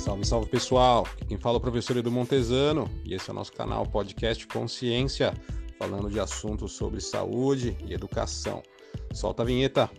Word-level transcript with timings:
Salve, 0.00 0.26
salve 0.26 0.48
pessoal! 0.48 1.06
Quem 1.28 1.36
fala 1.36 1.56
é 1.56 1.58
o 1.58 1.60
professor 1.60 1.94
Edu 1.94 2.10
Montesano 2.10 2.90
e 3.04 3.12
esse 3.12 3.28
é 3.28 3.32
o 3.34 3.36
nosso 3.36 3.52
canal 3.52 3.84
Podcast 3.84 4.46
Consciência, 4.46 5.34
falando 5.78 6.08
de 6.08 6.18
assuntos 6.18 6.72
sobre 6.72 7.02
saúde 7.02 7.76
e 7.84 7.92
educação. 7.92 8.62
Solta 9.12 9.42
a 9.42 9.44
vinheta! 9.44 9.90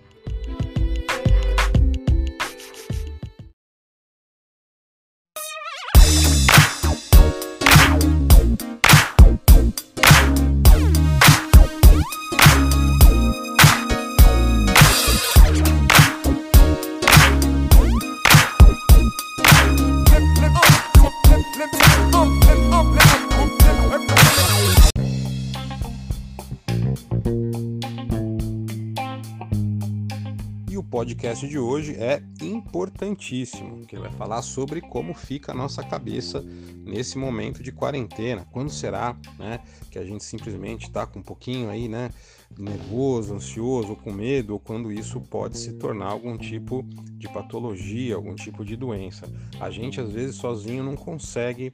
Podcast 30.92 31.48
de 31.48 31.58
hoje 31.58 31.96
é 31.96 32.22
importantíssimo, 32.42 33.86
que 33.86 33.98
vai 33.98 34.12
falar 34.12 34.42
sobre 34.42 34.82
como 34.82 35.14
fica 35.14 35.54
a 35.54 35.56
nossa 35.56 35.82
cabeça 35.82 36.42
nesse 36.86 37.18
momento 37.18 37.64
de 37.64 37.72
quarentena. 37.72 38.46
Quando 38.52 38.70
será, 38.70 39.16
né, 39.40 39.62
que 39.90 39.98
a 39.98 40.04
gente 40.04 40.22
simplesmente 40.22 40.88
está 40.88 41.08
com 41.08 41.20
um 41.20 41.24
pouquinho 41.24 41.70
aí, 41.70 41.88
né, 41.88 42.10
nervoso, 42.58 43.34
ansioso, 43.36 43.90
ou 43.90 43.96
com 43.96 44.12
medo, 44.12 44.54
ou 44.54 44.60
quando 44.60 44.92
isso 44.92 45.20
pode 45.22 45.58
se 45.58 45.74
tornar 45.74 46.08
algum 46.08 46.38
tipo 46.38 46.84
de 47.18 47.28
patologia, 47.30 48.16
algum 48.16 48.36
tipo 48.36 48.66
de 48.66 48.76
doença. 48.76 49.28
A 49.60 49.70
gente 49.70 50.02
às 50.02 50.12
vezes 50.12 50.36
sozinho 50.36 50.84
não 50.84 50.96
consegue 50.96 51.74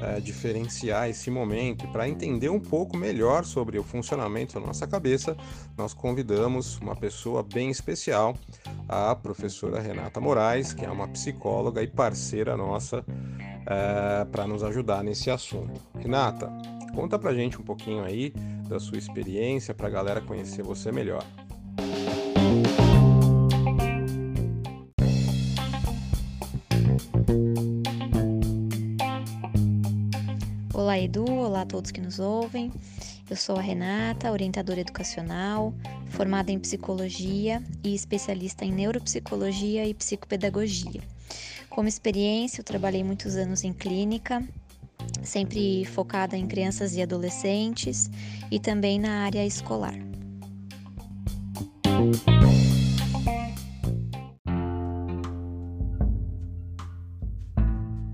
é, 0.00 0.20
diferenciar 0.20 1.08
esse 1.08 1.30
momento. 1.30 1.86
Para 1.88 2.08
entender 2.08 2.48
um 2.48 2.60
pouco 2.60 2.96
melhor 2.96 3.44
sobre 3.44 3.78
o 3.78 3.82
funcionamento 3.82 4.54
da 4.54 4.66
nossa 4.66 4.86
cabeça, 4.86 5.36
nós 5.76 5.94
convidamos 5.94 6.78
uma 6.78 6.96
pessoa 6.96 7.42
bem 7.42 7.70
especial, 7.70 8.36
a 8.88 9.14
professora 9.14 9.80
Renata 9.80 10.20
Moraes, 10.20 10.72
que 10.72 10.84
é 10.84 10.90
uma 10.90 11.08
psicóloga 11.08 11.82
e 11.82 11.86
parceira 11.86 12.56
nossa 12.56 13.04
é, 13.66 14.24
para 14.24 14.46
nos 14.46 14.62
ajudar 14.62 15.04
nesse 15.04 15.30
assunto. 15.30 15.80
Renata, 15.98 16.50
conta 16.94 17.18
pra 17.18 17.32
gente 17.32 17.60
um 17.60 17.64
pouquinho 17.64 18.02
aí 18.02 18.32
da 18.70 18.78
sua 18.78 18.96
experiência 18.96 19.74
para 19.74 19.88
a 19.88 19.90
galera 19.90 20.20
conhecer 20.20 20.62
você 20.62 20.92
melhor. 20.92 21.26
Olá, 30.72 30.96
Edu. 30.96 31.28
Olá 31.28 31.62
a 31.62 31.66
todos 31.66 31.90
que 31.90 32.00
nos 32.00 32.20
ouvem. 32.20 32.72
Eu 33.28 33.34
sou 33.34 33.56
a 33.56 33.60
Renata, 33.60 34.30
orientadora 34.30 34.80
educacional, 34.80 35.74
formada 36.06 36.52
em 36.52 36.58
psicologia 36.58 37.60
e 37.82 37.92
especialista 37.92 38.64
em 38.64 38.72
neuropsicologia 38.72 39.84
e 39.84 39.92
psicopedagogia. 39.92 41.02
Como 41.68 41.88
experiência, 41.88 42.60
eu 42.60 42.64
trabalhei 42.64 43.02
muitos 43.02 43.34
anos 43.34 43.64
em 43.64 43.72
clínica, 43.72 44.44
sempre 45.22 45.84
focada 45.84 46.36
em 46.36 46.46
crianças 46.46 46.94
e 46.96 47.02
adolescentes 47.02 48.10
e 48.50 48.58
também 48.58 48.98
na 48.98 49.24
área 49.24 49.44
escolar. 49.44 49.94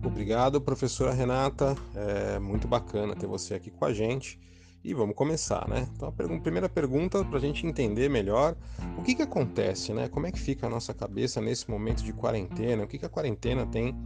Obrigado, 0.02 0.60
professora 0.60 1.12
Renata. 1.12 1.76
É 1.94 2.38
muito 2.38 2.66
bacana 2.66 3.14
ter 3.14 3.26
você 3.26 3.54
aqui 3.54 3.70
com 3.70 3.84
a 3.84 3.92
gente. 3.92 4.40
E 4.82 4.94
vamos 4.94 5.16
começar, 5.16 5.68
né? 5.68 5.88
Então, 5.96 6.08
a 6.08 6.40
primeira 6.40 6.68
pergunta 6.68 7.24
para 7.24 7.38
a 7.38 7.40
gente 7.40 7.66
entender 7.66 8.08
melhor 8.08 8.56
o 8.96 9.02
que, 9.02 9.16
que 9.16 9.22
acontece, 9.22 9.92
né? 9.92 10.08
Como 10.08 10.26
é 10.26 10.30
que 10.30 10.38
fica 10.38 10.68
a 10.68 10.70
nossa 10.70 10.94
cabeça 10.94 11.40
nesse 11.40 11.68
momento 11.68 12.04
de 12.04 12.12
quarentena? 12.12 12.84
O 12.84 12.86
que, 12.86 12.98
que 12.98 13.04
a 13.04 13.08
quarentena 13.08 13.66
tem 13.66 13.96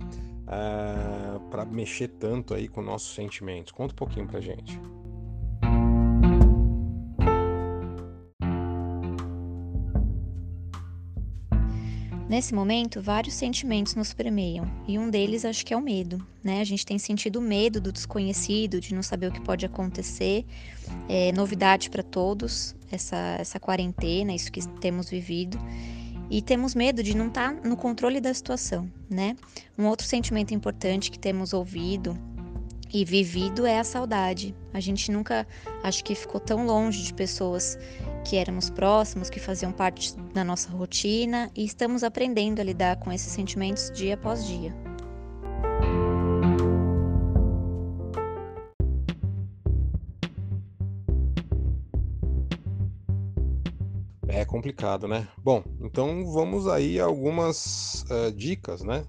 uh, 0.50 1.36
eh, 1.36 1.40
para 1.50 1.64
mexer 1.64 2.08
tanto 2.08 2.52
aí 2.52 2.68
com 2.68 2.82
nossos 2.82 3.14
sentimentos? 3.14 3.72
Conta 3.72 3.92
um 3.92 3.96
pouquinho 3.96 4.26
para 4.26 4.40
gente. 4.40 4.78
Nesse 12.28 12.54
momento, 12.54 13.02
vários 13.02 13.34
sentimentos 13.34 13.96
nos 13.96 14.14
permeiam, 14.14 14.64
e 14.86 14.96
um 14.96 15.10
deles 15.10 15.44
acho 15.44 15.66
que 15.66 15.74
é 15.74 15.76
o 15.76 15.80
medo, 15.80 16.24
né? 16.44 16.60
A 16.60 16.64
gente 16.64 16.86
tem 16.86 16.96
sentido 16.96 17.40
medo 17.40 17.80
do 17.80 17.90
desconhecido, 17.90 18.80
de 18.80 18.94
não 18.94 19.02
saber 19.02 19.26
o 19.26 19.32
que 19.32 19.40
pode 19.40 19.66
acontecer. 19.66 20.46
É 21.08 21.32
novidade 21.32 21.90
para 21.90 22.04
todos 22.04 22.76
essa, 22.88 23.36
essa 23.36 23.58
quarentena, 23.58 24.32
isso 24.32 24.52
que 24.52 24.64
temos 24.78 25.10
vivido. 25.10 25.58
E 26.30 26.40
temos 26.40 26.74
medo 26.74 27.02
de 27.02 27.16
não 27.16 27.26
estar 27.26 27.54
tá 27.54 27.68
no 27.68 27.76
controle 27.76 28.20
da 28.20 28.32
situação, 28.32 28.90
né? 29.10 29.36
Um 29.76 29.86
outro 29.86 30.06
sentimento 30.06 30.54
importante 30.54 31.10
que 31.10 31.18
temos 31.18 31.52
ouvido 31.52 32.16
e 32.92 33.04
vivido 33.04 33.66
é 33.66 33.78
a 33.78 33.84
saudade. 33.84 34.54
A 34.72 34.80
gente 34.80 35.10
nunca, 35.10 35.46
acho 35.82 36.04
que 36.04 36.14
ficou 36.14 36.40
tão 36.40 36.64
longe 36.66 37.02
de 37.02 37.14
pessoas 37.14 37.78
que 38.24 38.36
éramos 38.36 38.70
próximos, 38.70 39.30
que 39.30 39.40
faziam 39.40 39.72
parte 39.72 40.14
da 40.34 40.44
nossa 40.44 40.70
rotina 40.70 41.50
e 41.56 41.64
estamos 41.64 42.04
aprendendo 42.04 42.60
a 42.60 42.64
lidar 42.64 42.96
com 42.96 43.12
esses 43.12 43.32
sentimentos 43.32 43.90
dia 43.90 44.14
após 44.14 44.46
dia. 44.46 44.89
Complicado, 54.60 55.08
né? 55.08 55.26
Bom, 55.38 55.64
então 55.80 56.30
vamos 56.30 56.68
aí 56.68 57.00
algumas 57.00 58.04
uh, 58.10 58.30
dicas, 58.30 58.82
né? 58.82 59.06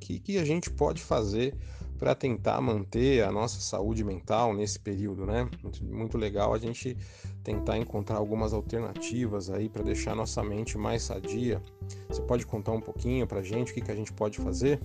Que, 0.00 0.18
que 0.18 0.38
a 0.38 0.44
gente 0.44 0.70
pode 0.70 1.02
fazer 1.02 1.54
para 1.98 2.14
tentar 2.14 2.58
manter 2.62 3.22
a 3.22 3.30
nossa 3.30 3.60
saúde 3.60 4.02
mental 4.02 4.54
nesse 4.54 4.78
período, 4.80 5.26
né? 5.26 5.46
Muito, 5.62 5.84
muito 5.84 6.16
legal 6.16 6.54
a 6.54 6.58
gente 6.58 6.96
tentar 7.42 7.76
encontrar 7.76 8.16
algumas 8.16 8.54
alternativas 8.54 9.50
aí 9.50 9.68
para 9.68 9.82
deixar 9.82 10.16
nossa 10.16 10.42
mente 10.42 10.78
mais 10.78 11.02
sadia. 11.02 11.62
Você 12.08 12.22
pode 12.22 12.46
contar 12.46 12.72
um 12.72 12.80
pouquinho 12.80 13.26
para 13.26 13.42
gente 13.42 13.72
o 13.72 13.74
que, 13.74 13.82
que 13.82 13.90
a 13.90 13.96
gente 13.96 14.12
pode 14.12 14.38
fazer? 14.38 14.80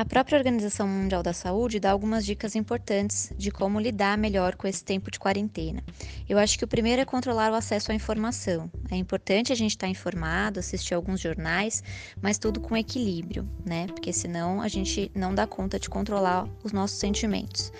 A 0.00 0.04
própria 0.06 0.38
Organização 0.38 0.88
Mundial 0.88 1.22
da 1.22 1.34
Saúde 1.34 1.78
dá 1.78 1.90
algumas 1.90 2.24
dicas 2.24 2.56
importantes 2.56 3.30
de 3.36 3.50
como 3.50 3.78
lidar 3.78 4.16
melhor 4.16 4.56
com 4.56 4.66
esse 4.66 4.82
tempo 4.82 5.10
de 5.10 5.18
quarentena. 5.18 5.84
Eu 6.26 6.38
acho 6.38 6.58
que 6.58 6.64
o 6.64 6.68
primeiro 6.68 7.02
é 7.02 7.04
controlar 7.04 7.52
o 7.52 7.54
acesso 7.54 7.92
à 7.92 7.94
informação. 7.94 8.70
É 8.90 8.96
importante 8.96 9.52
a 9.52 9.54
gente 9.54 9.72
estar 9.72 9.88
informado, 9.88 10.58
assistir 10.58 10.94
alguns 10.94 11.20
jornais, 11.20 11.84
mas 12.18 12.38
tudo 12.38 12.60
com 12.60 12.74
equilíbrio, 12.74 13.46
né? 13.62 13.88
Porque 13.88 14.10
senão 14.10 14.62
a 14.62 14.68
gente 14.68 15.12
não 15.14 15.34
dá 15.34 15.46
conta 15.46 15.78
de 15.78 15.90
controlar 15.90 16.48
os 16.64 16.72
nossos 16.72 16.98
sentimentos. 16.98 17.70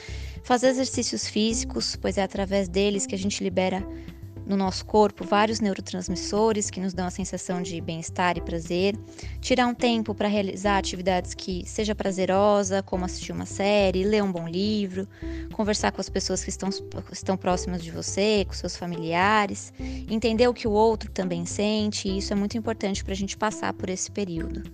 Fazer 0.44 0.69
exercícios 0.69 1.26
físicos, 1.26 1.97
pois 1.97 2.19
é 2.19 2.22
através 2.22 2.69
deles 2.69 3.06
que 3.06 3.14
a 3.14 3.19
gente 3.19 3.42
libera 3.42 3.82
no 4.50 4.56
nosso 4.56 4.84
corpo 4.84 5.25
vários 5.25 5.61
neurotransmissores 5.61 6.71
que 6.71 6.81
nos 6.81 6.93
dão 6.93 7.06
a 7.06 7.11
sensação 7.11 7.62
de 7.62 7.81
bem-estar 7.81 8.37
e 8.37 8.41
prazer. 8.41 8.97
Tirar 9.41 9.69
um 9.69 9.75
tempo 9.75 10.12
para 10.12 10.27
realizar 10.27 10.77
atividades 10.77 11.34
que 11.34 11.62
seja 11.65 11.94
prazerosa, 11.94 12.83
como 12.83 13.05
assistir 13.05 13.31
uma 13.31 13.47
série, 13.47 14.03
ler 14.03 14.25
um 14.25 14.33
bom 14.33 14.49
livro, 14.49 15.06
conversar 15.52 15.93
com 15.93 16.00
as 16.00 16.08
pessoas 16.08 16.43
que 16.43 16.50
estão, 16.50 16.69
estão 17.12 17.37
próximas 17.37 17.81
de 17.81 17.93
você, 17.93 18.44
com 18.44 18.52
seus 18.52 18.76
familiares, 18.76 19.73
entender 20.11 20.49
o 20.49 20.55
que 20.55 20.67
o 20.67 20.73
outro 20.73 21.12
também 21.12 21.47
sente, 21.47 22.08
e 22.08 22.19
isso 22.19 22.32
é 22.32 22.37
muito 22.37 22.58
importante 22.58 23.05
para 23.05 23.12
a 23.12 23.17
gente 23.17 23.37
passar 23.37 23.73
por 23.73 23.88
esse 23.88 24.11
período. 24.11 24.64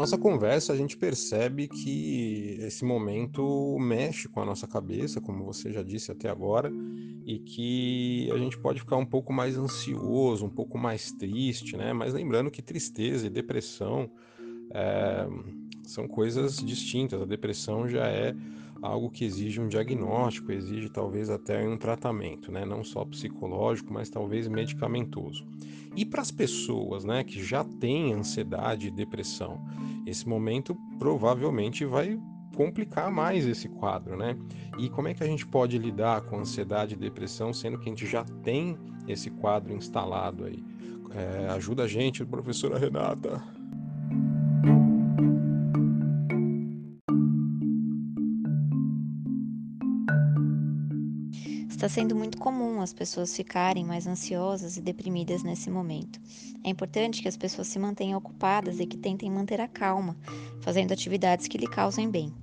Nossa 0.00 0.16
conversa, 0.16 0.72
a 0.72 0.76
gente 0.76 0.96
percebe 0.96 1.68
que 1.68 2.56
esse 2.62 2.86
momento 2.86 3.76
mexe 3.78 4.28
com 4.28 4.40
a 4.40 4.46
nossa 4.46 4.66
cabeça, 4.66 5.20
como 5.20 5.44
você 5.44 5.70
já 5.70 5.82
disse 5.82 6.10
até 6.10 6.30
agora, 6.30 6.72
e 7.26 7.38
que 7.38 8.30
a 8.32 8.38
gente 8.38 8.56
pode 8.58 8.80
ficar 8.80 8.96
um 8.96 9.04
pouco 9.04 9.30
mais 9.30 9.58
ansioso, 9.58 10.46
um 10.46 10.50
pouco 10.50 10.78
mais 10.78 11.12
triste, 11.12 11.76
né? 11.76 11.92
Mas 11.92 12.14
lembrando 12.14 12.50
que 12.50 12.62
tristeza 12.62 13.26
e 13.26 13.30
depressão 13.30 14.10
é, 14.70 15.28
são 15.82 16.08
coisas 16.08 16.56
distintas. 16.56 17.20
A 17.20 17.26
depressão 17.26 17.86
já 17.86 18.06
é 18.06 18.34
algo 18.82 19.10
que 19.10 19.24
exige 19.24 19.60
um 19.60 19.68
diagnóstico, 19.68 20.52
exige 20.52 20.88
talvez 20.88 21.28
até 21.28 21.66
um 21.66 21.76
tratamento, 21.76 22.50
né? 22.50 22.64
Não 22.64 22.82
só 22.82 23.04
psicológico, 23.04 23.92
mas 23.92 24.08
talvez 24.08 24.48
medicamentoso. 24.48 25.46
E 25.96 26.04
para 26.04 26.22
as 26.22 26.30
pessoas, 26.30 27.04
né, 27.04 27.24
que 27.24 27.42
já 27.42 27.64
têm 27.64 28.12
ansiedade 28.12 28.88
e 28.88 28.90
depressão, 28.90 29.60
esse 30.06 30.28
momento 30.28 30.76
provavelmente 30.98 31.84
vai 31.84 32.18
complicar 32.54 33.10
mais 33.10 33.46
esse 33.46 33.68
quadro, 33.68 34.16
né? 34.16 34.36
E 34.78 34.88
como 34.88 35.08
é 35.08 35.14
que 35.14 35.22
a 35.22 35.26
gente 35.26 35.46
pode 35.46 35.78
lidar 35.78 36.22
com 36.22 36.38
ansiedade 36.38 36.94
e 36.94 36.98
depressão, 36.98 37.52
sendo 37.52 37.78
que 37.78 37.88
a 37.88 37.92
gente 37.92 38.06
já 38.06 38.24
tem 38.42 38.78
esse 39.08 39.30
quadro 39.30 39.72
instalado 39.74 40.44
aí? 40.44 40.62
É, 41.12 41.48
ajuda 41.48 41.84
a 41.84 41.88
gente, 41.88 42.24
professora 42.24 42.78
Renata. 42.78 43.59
Está 51.80 51.88
sendo 51.88 52.14
muito 52.14 52.36
comum 52.36 52.82
as 52.82 52.92
pessoas 52.92 53.34
ficarem 53.34 53.86
mais 53.86 54.06
ansiosas 54.06 54.76
e 54.76 54.82
deprimidas 54.82 55.42
nesse 55.42 55.70
momento. 55.70 56.20
É 56.62 56.68
importante 56.68 57.22
que 57.22 57.28
as 57.28 57.38
pessoas 57.38 57.68
se 57.68 57.78
mantenham 57.78 58.18
ocupadas 58.18 58.78
e 58.80 58.86
que 58.86 58.98
tentem 58.98 59.30
manter 59.30 59.62
a 59.62 59.66
calma, 59.66 60.14
fazendo 60.60 60.92
atividades 60.92 61.48
que 61.48 61.56
lhe 61.56 61.66
causem 61.66 62.10
bem. 62.10 62.34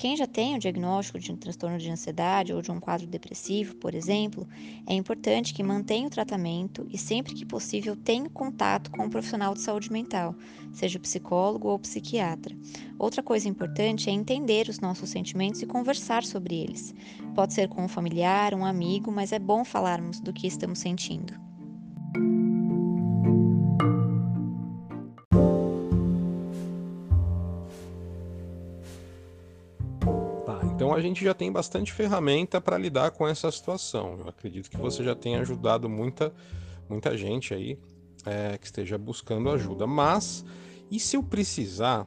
Quem 0.00 0.16
já 0.16 0.26
tem 0.26 0.56
o 0.56 0.58
diagnóstico 0.58 1.18
de 1.18 1.30
um 1.30 1.36
transtorno 1.36 1.76
de 1.76 1.90
ansiedade 1.90 2.54
ou 2.54 2.62
de 2.62 2.72
um 2.72 2.80
quadro 2.80 3.06
depressivo, 3.06 3.76
por 3.76 3.94
exemplo, 3.94 4.48
é 4.86 4.94
importante 4.94 5.52
que 5.52 5.62
mantenha 5.62 6.06
o 6.06 6.10
tratamento 6.10 6.86
e, 6.88 6.96
sempre 6.96 7.34
que 7.34 7.44
possível, 7.44 7.94
tenha 7.94 8.26
contato 8.30 8.90
com 8.90 9.04
um 9.04 9.10
profissional 9.10 9.52
de 9.52 9.60
saúde 9.60 9.92
mental, 9.92 10.34
seja 10.72 10.98
psicólogo 10.98 11.68
ou 11.68 11.78
psiquiatra. 11.78 12.56
Outra 12.98 13.22
coisa 13.22 13.46
importante 13.46 14.08
é 14.08 14.12
entender 14.14 14.70
os 14.70 14.80
nossos 14.80 15.10
sentimentos 15.10 15.60
e 15.60 15.66
conversar 15.66 16.24
sobre 16.24 16.54
eles. 16.54 16.94
Pode 17.34 17.52
ser 17.52 17.68
com 17.68 17.84
um 17.84 17.88
familiar, 17.88 18.54
um 18.54 18.64
amigo, 18.64 19.12
mas 19.12 19.32
é 19.32 19.38
bom 19.38 19.66
falarmos 19.66 20.18
do 20.18 20.32
que 20.32 20.46
estamos 20.46 20.78
sentindo. 20.78 21.34
Então 30.80 30.94
a 30.94 31.00
gente 31.02 31.22
já 31.22 31.34
tem 31.34 31.52
bastante 31.52 31.92
ferramenta 31.92 32.58
para 32.58 32.78
lidar 32.78 33.10
com 33.10 33.28
essa 33.28 33.50
situação. 33.52 34.16
Eu 34.18 34.28
acredito 34.30 34.70
que 34.70 34.78
você 34.78 35.04
já 35.04 35.14
tenha 35.14 35.38
ajudado 35.42 35.90
muita, 35.90 36.32
muita 36.88 37.14
gente 37.18 37.52
aí 37.52 37.78
é, 38.24 38.56
que 38.56 38.64
esteja 38.64 38.96
buscando 38.96 39.50
ajuda. 39.50 39.86
Mas 39.86 40.42
e 40.90 40.98
se 40.98 41.18
eu 41.18 41.22
precisar 41.22 42.06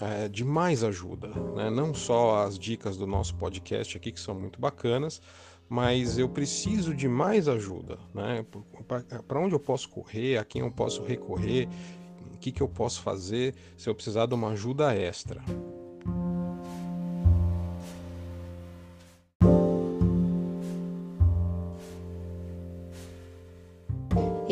é, 0.00 0.26
de 0.28 0.44
mais 0.44 0.82
ajuda? 0.82 1.28
Né? 1.28 1.70
Não 1.70 1.94
só 1.94 2.44
as 2.44 2.58
dicas 2.58 2.96
do 2.96 3.06
nosso 3.06 3.36
podcast 3.36 3.96
aqui, 3.96 4.10
que 4.10 4.18
são 4.18 4.34
muito 4.34 4.60
bacanas, 4.60 5.22
mas 5.68 6.18
eu 6.18 6.28
preciso 6.28 6.92
de 6.96 7.06
mais 7.06 7.46
ajuda. 7.46 8.00
Né? 8.12 8.44
Para 9.28 9.38
onde 9.38 9.54
eu 9.54 9.60
posso 9.60 9.88
correr? 9.88 10.38
A 10.38 10.44
quem 10.44 10.62
eu 10.62 10.72
posso 10.72 11.04
recorrer? 11.04 11.68
O 12.34 12.38
que, 12.38 12.50
que 12.50 12.64
eu 12.64 12.68
posso 12.68 13.00
fazer 13.00 13.54
se 13.76 13.88
eu 13.88 13.94
precisar 13.94 14.26
de 14.26 14.34
uma 14.34 14.48
ajuda 14.48 14.92
extra? 14.92 15.40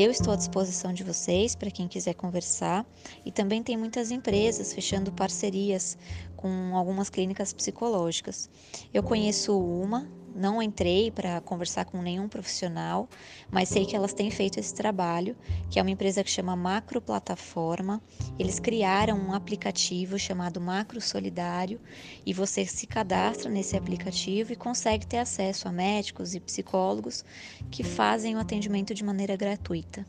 Eu 0.03 0.11
estou 0.11 0.33
à 0.33 0.37
disposição 0.37 0.95
de 0.95 1.05
vocês 1.05 1.55
para 1.55 1.71
quem 1.71 1.87
quiser 1.87 2.15
conversar 2.15 2.87
e 3.23 3.31
também 3.31 3.63
tem 3.63 3.77
muitas 3.77 4.11
empresas 4.11 4.73
fechando 4.73 5.13
parcerias 5.13 5.99
com 6.39 6.75
algumas 6.75 7.11
clínicas 7.11 7.53
psicológicas. 7.53 8.49
Eu 8.95 9.03
conheço 9.03 9.55
uma 9.61 10.09
não 10.35 10.63
entrei 10.63 11.11
para 11.11 11.41
conversar 11.41 11.85
com 11.85 12.01
nenhum 12.01 12.29
profissional, 12.29 13.09
mas 13.51 13.69
sei 13.69 13.85
que 13.85 13.97
elas 13.97 14.13
têm 14.13 14.31
feito 14.31 14.59
esse 14.59 14.75
trabalho, 14.75 15.37
que 15.69 15.79
é 15.79 15.83
uma 15.83 15.91
empresa 15.91 16.23
que 16.23 16.31
chama 16.31 16.57
Macro 16.57 17.01
Plataforma. 17.01 18.01
Eles 18.39 18.59
criaram 18.59 19.19
um 19.19 19.33
aplicativo 19.33 20.19
chamado 20.19 20.61
Macro 20.61 21.01
Solidário 21.01 21.81
e 22.25 22.33
você 22.33 22.65
se 22.65 22.87
cadastra 22.87 23.51
nesse 23.51 23.77
aplicativo 23.77 24.53
e 24.53 24.57
consegue 24.57 25.07
ter 25.07 25.19
acesso 25.19 25.69
a 25.69 25.73
médicos 25.73 26.35
e 26.35 26.41
psicólogos 26.41 27.25
que 27.71 27.83
fazem 27.83 28.37
o 28.37 28.39
atendimento 28.39 28.95
de 28.95 29.05
maneira 29.05 29.37
gratuita. 29.37 30.05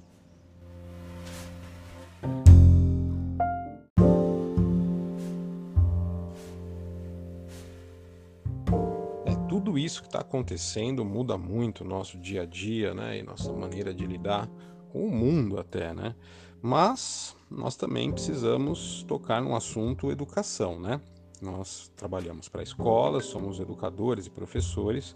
Isso 9.84 10.02
que 10.02 10.08
está 10.08 10.20
acontecendo 10.20 11.04
muda 11.04 11.38
muito 11.38 11.84
o 11.84 11.88
nosso 11.88 12.18
dia 12.18 12.44
a 12.44 12.46
dia, 12.46 12.94
né? 12.94 13.18
E 13.18 13.24
nossa 13.24 13.52
maneira 13.52 13.94
de 13.94 14.06
lidar 14.06 14.50
com 14.92 15.06
o 15.06 15.12
mundo 15.12 15.60
até, 15.60 15.94
né? 15.94 16.16
Mas 16.62 17.36
nós 17.50 17.76
também 17.76 18.12
precisamos 18.12 19.04
tocar 19.04 19.42
no 19.42 19.56
assunto 19.56 20.12
educação, 20.12 20.80
né? 20.80 21.02
Nós 21.42 21.92
trabalhamos 21.96 22.48
para 22.48 22.62
escolas, 22.62 23.26
somos 23.26 23.60
educadores 23.60 24.28
e 24.28 24.30
professores 24.30 25.16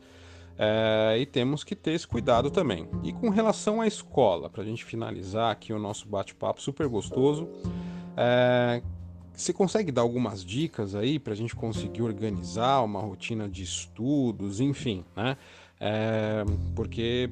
é, 0.58 1.18
e 1.20 1.26
temos 1.26 1.64
que 1.64 1.76
ter 1.76 1.92
esse 1.92 2.08
cuidado 2.08 2.50
também. 2.50 2.88
E 3.04 3.14
com 3.14 3.30
relação 3.30 3.82
à 3.82 3.88
escola, 3.88 4.50
para 4.50 4.64
a 4.64 4.66
gente 4.66 4.84
finalizar 4.84 5.52
aqui 5.52 5.72
o 5.72 5.80
nosso 5.80 6.08
bate-papo 6.08 6.62
super 6.62 6.88
gostoso, 6.88 7.48
é, 8.18 8.82
você 9.36 9.54
consegue 9.54 9.92
dar 9.92 10.02
algumas 10.02 10.44
dicas 10.44 10.96
aí 10.96 11.20
para 11.20 11.34
a 11.34 11.36
gente 11.36 11.56
conseguir 11.56 12.02
organizar 12.02 12.82
uma 12.82 13.00
rotina 13.00 13.48
de 13.50 13.64
estudos, 13.64 14.60
enfim, 14.60 15.04
né? 15.16 15.38
É, 15.80 16.46
porque 16.74 17.30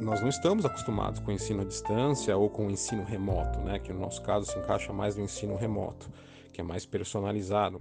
nós 0.00 0.20
não 0.20 0.28
estamos 0.28 0.64
acostumados 0.64 1.18
com 1.20 1.32
o 1.32 1.34
ensino 1.34 1.62
à 1.62 1.64
distância 1.64 2.36
ou 2.36 2.48
com 2.48 2.68
o 2.68 2.70
ensino 2.70 3.04
remoto, 3.04 3.58
né? 3.60 3.78
Que 3.78 3.92
no 3.92 4.00
nosso 4.00 4.22
caso 4.22 4.46
se 4.50 4.58
encaixa 4.58 4.92
mais 4.92 5.16
no 5.16 5.24
ensino 5.24 5.56
remoto, 5.56 6.08
que 6.52 6.60
é 6.60 6.64
mais 6.64 6.86
personalizado. 6.86 7.80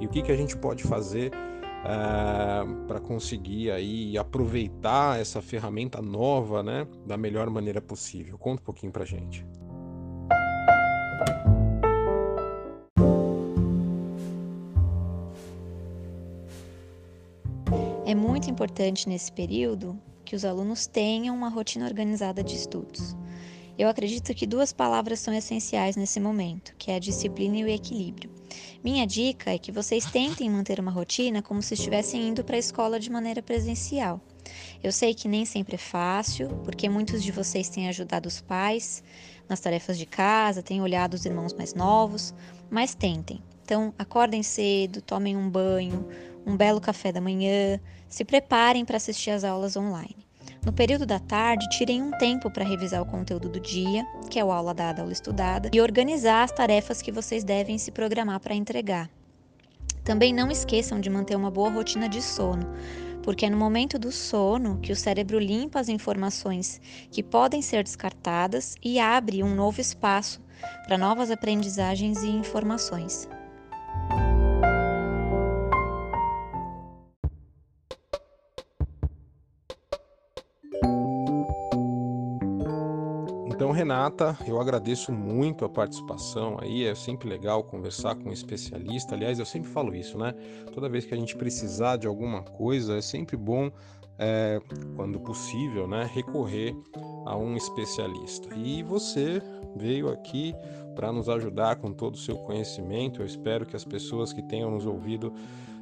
E 0.00 0.06
o 0.06 0.08
que, 0.08 0.22
que 0.22 0.30
a 0.30 0.36
gente 0.36 0.56
pode 0.56 0.84
fazer 0.84 1.32
é, 1.32 2.86
para 2.86 3.00
conseguir 3.00 3.72
aí 3.72 4.16
aproveitar 4.16 5.20
essa 5.20 5.42
ferramenta 5.42 6.00
nova, 6.00 6.62
né? 6.62 6.86
Da 7.04 7.16
melhor 7.16 7.50
maneira 7.50 7.80
possível? 7.80 8.38
Conta 8.38 8.62
um 8.62 8.64
pouquinho 8.64 8.92
para 8.92 9.04
gente. 9.04 9.44
Importante 18.78 19.08
nesse 19.08 19.32
período 19.32 20.00
que 20.24 20.36
os 20.36 20.44
alunos 20.44 20.86
tenham 20.86 21.34
uma 21.34 21.48
rotina 21.48 21.84
organizada 21.84 22.44
de 22.44 22.54
estudos. 22.54 23.16
Eu 23.76 23.88
acredito 23.88 24.32
que 24.34 24.46
duas 24.46 24.72
palavras 24.72 25.18
são 25.18 25.34
essenciais 25.34 25.96
nesse 25.96 26.20
momento, 26.20 26.76
que 26.78 26.92
é 26.92 26.94
a 26.94 27.00
disciplina 27.00 27.56
e 27.56 27.64
o 27.64 27.68
equilíbrio. 27.68 28.30
Minha 28.82 29.04
dica 29.04 29.52
é 29.52 29.58
que 29.58 29.72
vocês 29.72 30.04
tentem 30.06 30.48
manter 30.48 30.78
uma 30.78 30.92
rotina 30.92 31.42
como 31.42 31.60
se 31.60 31.74
estivessem 31.74 32.28
indo 32.28 32.44
para 32.44 32.54
a 32.54 32.58
escola 32.60 33.00
de 33.00 33.10
maneira 33.10 33.42
presencial. 33.42 34.20
Eu 34.80 34.92
sei 34.92 35.12
que 35.12 35.26
nem 35.26 35.44
sempre 35.44 35.74
é 35.74 35.78
fácil, 35.78 36.48
porque 36.62 36.88
muitos 36.88 37.20
de 37.20 37.32
vocês 37.32 37.68
têm 37.68 37.88
ajudado 37.88 38.28
os 38.28 38.40
pais 38.40 39.02
nas 39.48 39.58
tarefas 39.58 39.98
de 39.98 40.06
casa, 40.06 40.62
têm 40.62 40.80
olhado 40.80 41.14
os 41.14 41.24
irmãos 41.24 41.52
mais 41.52 41.74
novos, 41.74 42.32
mas 42.70 42.94
tentem. 42.94 43.42
Então, 43.64 43.92
acordem 43.98 44.42
cedo, 44.42 45.02
tomem 45.02 45.36
um 45.36 45.50
banho, 45.50 46.08
um 46.48 46.56
belo 46.56 46.80
café 46.80 47.12
da 47.12 47.20
manhã, 47.20 47.78
se 48.08 48.24
preparem 48.24 48.84
para 48.84 48.96
assistir 48.96 49.30
às 49.30 49.44
aulas 49.44 49.76
online. 49.76 50.16
No 50.64 50.72
período 50.72 51.06
da 51.06 51.18
tarde, 51.18 51.68
tirem 51.68 52.02
um 52.02 52.10
tempo 52.12 52.50
para 52.50 52.64
revisar 52.64 53.02
o 53.02 53.06
conteúdo 53.06 53.48
do 53.48 53.60
dia, 53.60 54.04
que 54.30 54.38
é 54.38 54.44
o 54.44 54.50
aula 54.50 54.74
dada, 54.74 55.02
aula 55.02 55.12
estudada, 55.12 55.70
e 55.72 55.80
organizar 55.80 56.42
as 56.42 56.50
tarefas 56.50 57.02
que 57.02 57.12
vocês 57.12 57.44
devem 57.44 57.76
se 57.78 57.90
programar 57.90 58.40
para 58.40 58.54
entregar. 58.54 59.10
Também 60.02 60.32
não 60.32 60.50
esqueçam 60.50 61.00
de 61.00 61.10
manter 61.10 61.36
uma 61.36 61.50
boa 61.50 61.70
rotina 61.70 62.08
de 62.08 62.22
sono, 62.22 62.66
porque 63.22 63.44
é 63.44 63.50
no 63.50 63.58
momento 63.58 63.98
do 63.98 64.10
sono 64.10 64.78
que 64.80 64.90
o 64.90 64.96
cérebro 64.96 65.38
limpa 65.38 65.80
as 65.80 65.88
informações 65.90 66.80
que 67.10 67.22
podem 67.22 67.60
ser 67.60 67.84
descartadas 67.84 68.74
e 68.82 68.98
abre 68.98 69.42
um 69.42 69.54
novo 69.54 69.82
espaço 69.82 70.40
para 70.86 70.96
novas 70.96 71.30
aprendizagens 71.30 72.22
e 72.22 72.28
informações. 72.28 73.28
Então, 83.58 83.72
Renata, 83.72 84.38
eu 84.46 84.60
agradeço 84.60 85.10
muito 85.10 85.64
a 85.64 85.68
participação 85.68 86.58
aí. 86.60 86.86
É 86.86 86.94
sempre 86.94 87.28
legal 87.28 87.64
conversar 87.64 88.14
com 88.14 88.30
um 88.30 88.32
especialista. 88.32 89.16
Aliás, 89.16 89.40
eu 89.40 89.44
sempre 89.44 89.68
falo 89.68 89.96
isso, 89.96 90.16
né? 90.16 90.32
Toda 90.72 90.88
vez 90.88 91.04
que 91.04 91.12
a 91.12 91.16
gente 91.16 91.34
precisar 91.34 91.96
de 91.96 92.06
alguma 92.06 92.40
coisa, 92.40 92.98
é 92.98 93.00
sempre 93.00 93.36
bom, 93.36 93.68
é, 94.16 94.60
quando 94.94 95.18
possível, 95.18 95.88
né, 95.88 96.08
recorrer 96.14 96.72
a 97.26 97.36
um 97.36 97.56
especialista. 97.56 98.54
E 98.54 98.84
você 98.84 99.42
veio 99.74 100.08
aqui 100.08 100.54
para 100.94 101.10
nos 101.10 101.28
ajudar 101.28 101.80
com 101.80 101.92
todo 101.92 102.14
o 102.14 102.18
seu 102.18 102.36
conhecimento. 102.36 103.22
Eu 103.22 103.26
espero 103.26 103.66
que 103.66 103.74
as 103.74 103.84
pessoas 103.84 104.32
que 104.32 104.40
tenham 104.40 104.70
nos 104.70 104.86
ouvido 104.86 105.34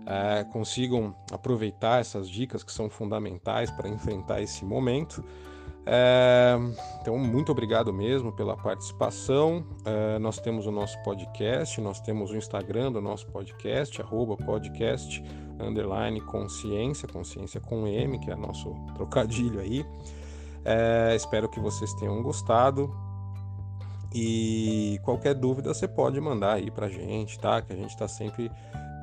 é, 0.06 0.44
consigam 0.44 1.14
aproveitar 1.30 2.00
essas 2.00 2.26
dicas 2.26 2.64
que 2.64 2.72
são 2.72 2.88
fundamentais 2.88 3.70
para 3.70 3.86
enfrentar 3.86 4.40
esse 4.40 4.64
momento. 4.64 5.22
É, 5.88 6.56
então, 7.00 7.16
muito 7.16 7.52
obrigado 7.52 7.92
mesmo 7.92 8.32
pela 8.32 8.56
participação. 8.56 9.64
É, 9.84 10.18
nós 10.18 10.38
temos 10.40 10.66
o 10.66 10.72
nosso 10.72 11.00
podcast, 11.04 11.80
nós 11.80 12.00
temos 12.00 12.32
o 12.32 12.36
Instagram 12.36 12.90
do 12.90 13.00
nosso 13.00 13.26
podcast, 13.28 14.02
arroba 14.02 14.36
podcast, 14.36 15.22
underline 15.60 16.20
consciência, 16.22 17.06
consciência 17.06 17.60
com 17.60 17.86
M, 17.86 18.18
que 18.18 18.30
é 18.30 18.34
nosso 18.34 18.74
trocadilho 18.94 19.60
aí. 19.60 19.86
É, 20.64 21.14
espero 21.14 21.48
que 21.48 21.60
vocês 21.60 21.94
tenham 21.94 22.20
gostado. 22.20 22.92
E 24.12 24.98
qualquer 25.04 25.34
dúvida 25.34 25.72
você 25.72 25.86
pode 25.86 26.20
mandar 26.20 26.54
aí 26.54 26.70
pra 26.70 26.88
gente, 26.88 27.38
tá? 27.38 27.62
Que 27.62 27.72
a 27.72 27.76
gente 27.76 27.90
está 27.90 28.08
sempre 28.08 28.50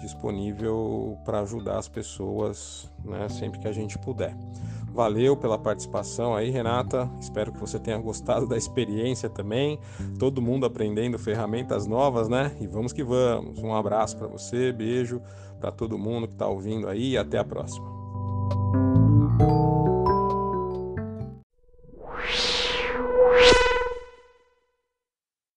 disponível 0.02 1.18
para 1.24 1.40
ajudar 1.42 1.78
as 1.78 1.88
pessoas, 1.88 2.92
né? 3.06 3.30
Sempre 3.30 3.60
que 3.60 3.68
a 3.68 3.72
gente 3.72 3.98
puder. 4.00 4.36
Valeu 4.94 5.36
pela 5.36 5.58
participação 5.58 6.36
aí, 6.36 6.52
Renata. 6.52 7.10
Espero 7.20 7.52
que 7.52 7.60
você 7.60 7.80
tenha 7.80 7.98
gostado 7.98 8.46
da 8.46 8.56
experiência 8.56 9.28
também. 9.28 9.80
Todo 10.20 10.40
mundo 10.40 10.68
aprendendo 10.68 11.18
ferramentas 11.18 11.88
novas, 11.88 12.30
né? 12.30 12.56
E 12.62 12.68
vamos 12.68 12.94
que 12.94 13.04
vamos. 13.04 13.58
Um 13.58 13.74
abraço 13.74 14.16
para 14.16 14.28
você, 14.28 14.72
beijo 14.72 15.20
para 15.60 15.72
todo 15.72 15.98
mundo 15.98 16.28
que 16.28 16.34
está 16.34 16.46
ouvindo 16.46 16.90
aí 16.90 17.12
e 17.12 17.18
até 17.18 17.38
a 17.38 17.44
próxima. 17.44 18.03